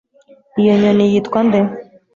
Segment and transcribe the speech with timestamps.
[0.61, 1.59] iyo nyoni yitwa nde